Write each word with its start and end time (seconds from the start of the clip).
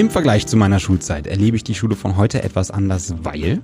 Im 0.00 0.08
Vergleich 0.08 0.46
zu 0.46 0.56
meiner 0.56 0.78
Schulzeit 0.78 1.26
erlebe 1.26 1.58
ich 1.58 1.62
die 1.62 1.74
Schule 1.74 1.94
von 1.94 2.16
heute 2.16 2.42
etwas 2.42 2.70
anders, 2.70 3.12
weil 3.22 3.60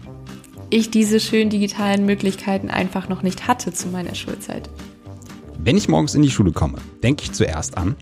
ich 0.69 0.91
diese 0.91 1.19
schönen 1.19 1.49
digitalen 1.49 2.05
Möglichkeiten 2.05 2.69
einfach 2.69 3.09
noch 3.09 3.23
nicht 3.23 3.49
hatte 3.49 3.73
zu 3.73 3.89
meiner 3.89 4.15
Schulzeit. 4.15 4.69
Wenn 5.59 5.79
ich 5.79 5.89
morgens 5.89 6.15
in 6.15 6.21
die 6.21 6.31
Schule 6.31 6.53
komme, 6.53 6.77
denke 7.03 7.23
ich 7.23 7.33
zuerst 7.33 7.79
an 7.79 7.97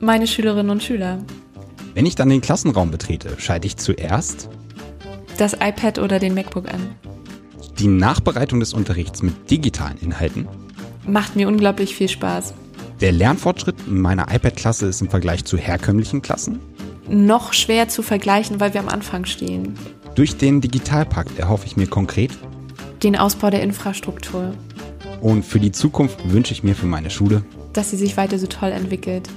meine 0.00 0.26
Schülerinnen 0.26 0.70
und 0.70 0.82
Schüler. 0.82 1.18
Wenn 1.92 2.06
ich 2.06 2.14
dann 2.14 2.30
den 2.30 2.40
Klassenraum 2.40 2.90
betrete, 2.90 3.34
schalte 3.36 3.66
ich 3.66 3.76
zuerst 3.76 4.48
das 5.36 5.52
iPad 5.52 5.98
oder 5.98 6.18
den 6.18 6.32
MacBook 6.32 6.72
an. 6.72 6.94
Die 7.78 7.88
Nachbereitung 7.88 8.60
des 8.60 8.72
Unterrichts 8.72 9.20
mit 9.22 9.50
digitalen 9.50 9.98
Inhalten 9.98 10.48
macht 11.06 11.36
mir 11.36 11.48
unglaublich 11.48 11.96
viel 11.96 12.08
Spaß. 12.08 12.54
Der 13.02 13.12
Lernfortschritt 13.12 13.76
in 13.86 14.00
meiner 14.00 14.34
iPad-Klasse 14.34 14.86
ist 14.86 15.02
im 15.02 15.10
Vergleich 15.10 15.44
zu 15.44 15.58
herkömmlichen 15.58 16.22
Klassen 16.22 16.60
noch 17.08 17.52
schwer 17.52 17.88
zu 17.88 18.02
vergleichen, 18.02 18.60
weil 18.60 18.74
wir 18.74 18.80
am 18.80 18.88
Anfang 18.88 19.24
stehen. 19.24 19.74
Durch 20.14 20.36
den 20.36 20.60
Digitalpakt 20.60 21.38
erhoffe 21.38 21.66
ich 21.66 21.76
mir 21.76 21.86
konkret 21.86 22.32
den 23.02 23.16
Ausbau 23.16 23.50
der 23.50 23.62
Infrastruktur. 23.62 24.52
Und 25.20 25.44
für 25.44 25.60
die 25.60 25.72
Zukunft 25.72 26.30
wünsche 26.30 26.52
ich 26.52 26.62
mir 26.62 26.74
für 26.74 26.86
meine 26.86 27.10
Schule, 27.10 27.42
dass 27.72 27.90
sie 27.90 27.96
sich 27.96 28.16
weiter 28.16 28.38
so 28.38 28.46
toll 28.46 28.70
entwickelt. 28.70 29.28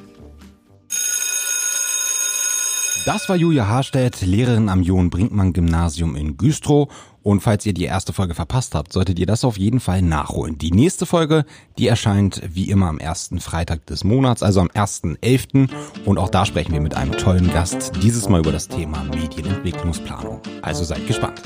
Das 3.05 3.27
war 3.29 3.35
Julia 3.35 3.67
Harstedt, 3.67 4.21
Lehrerin 4.21 4.69
am 4.69 4.83
John 4.83 5.09
Brinkmann 5.09 5.53
Gymnasium 5.53 6.15
in 6.15 6.37
Güstrow. 6.37 6.91
Und 7.23 7.41
falls 7.41 7.65
ihr 7.65 7.73
die 7.73 7.83
erste 7.83 8.13
Folge 8.13 8.33
verpasst 8.33 8.75
habt, 8.75 8.93
solltet 8.93 9.19
ihr 9.19 9.25
das 9.25 9.43
auf 9.43 9.57
jeden 9.57 9.79
Fall 9.79 10.01
nachholen. 10.01 10.57
Die 10.57 10.71
nächste 10.71 11.05
Folge, 11.05 11.45
die 11.77 11.87
erscheint 11.87 12.41
wie 12.53 12.69
immer 12.69 12.87
am 12.87 12.99
ersten 12.99 13.39
Freitag 13.39 13.85
des 13.87 14.03
Monats, 14.03 14.43
also 14.43 14.61
am 14.61 14.67
1.11. 14.67 15.69
Und 16.05 16.17
auch 16.17 16.29
da 16.29 16.45
sprechen 16.45 16.73
wir 16.73 16.81
mit 16.81 16.95
einem 16.95 17.13
tollen 17.13 17.51
Gast, 17.51 17.91
dieses 18.01 18.29
Mal 18.29 18.41
über 18.41 18.51
das 18.51 18.67
Thema 18.67 19.03
Medienentwicklungsplanung. 19.03 20.41
Also 20.61 20.83
seid 20.83 21.05
gespannt. 21.07 21.41